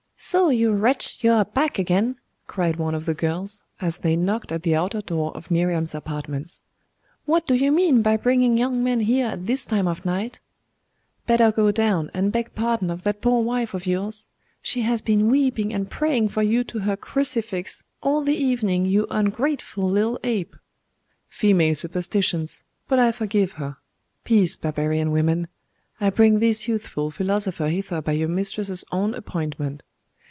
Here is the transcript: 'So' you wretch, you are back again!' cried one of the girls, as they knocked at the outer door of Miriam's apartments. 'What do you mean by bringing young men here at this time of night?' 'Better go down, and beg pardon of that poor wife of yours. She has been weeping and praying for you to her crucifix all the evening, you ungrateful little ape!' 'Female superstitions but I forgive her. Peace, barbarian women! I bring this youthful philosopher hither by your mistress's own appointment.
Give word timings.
'So' 0.23 0.49
you 0.49 0.71
wretch, 0.71 1.17
you 1.23 1.31
are 1.31 1.43
back 1.43 1.79
again!' 1.79 2.15
cried 2.45 2.75
one 2.75 2.93
of 2.93 3.07
the 3.07 3.13
girls, 3.15 3.63
as 3.81 3.97
they 3.97 4.15
knocked 4.15 4.51
at 4.51 4.61
the 4.61 4.75
outer 4.75 5.01
door 5.01 5.35
of 5.35 5.49
Miriam's 5.49 5.95
apartments. 5.95 6.61
'What 7.25 7.47
do 7.47 7.55
you 7.55 7.71
mean 7.71 8.03
by 8.03 8.17
bringing 8.17 8.55
young 8.55 8.83
men 8.83 8.99
here 8.99 9.25
at 9.25 9.45
this 9.47 9.65
time 9.65 9.87
of 9.87 10.05
night?' 10.05 10.39
'Better 11.25 11.51
go 11.51 11.71
down, 11.71 12.11
and 12.13 12.31
beg 12.31 12.53
pardon 12.53 12.91
of 12.91 13.01
that 13.01 13.19
poor 13.19 13.41
wife 13.43 13.73
of 13.73 13.87
yours. 13.87 14.27
She 14.61 14.83
has 14.83 15.01
been 15.01 15.27
weeping 15.27 15.73
and 15.73 15.89
praying 15.89 16.29
for 16.29 16.43
you 16.43 16.63
to 16.65 16.77
her 16.77 16.95
crucifix 16.95 17.83
all 18.03 18.21
the 18.21 18.37
evening, 18.37 18.85
you 18.85 19.07
ungrateful 19.09 19.89
little 19.89 20.19
ape!' 20.23 20.55
'Female 21.29 21.73
superstitions 21.73 22.63
but 22.87 22.99
I 22.99 23.11
forgive 23.11 23.53
her. 23.53 23.77
Peace, 24.23 24.55
barbarian 24.55 25.09
women! 25.11 25.47
I 25.99 26.11
bring 26.11 26.37
this 26.37 26.67
youthful 26.67 27.09
philosopher 27.09 27.69
hither 27.69 28.03
by 28.03 28.11
your 28.11 28.29
mistress's 28.29 28.85
own 28.91 29.15
appointment. 29.15 29.81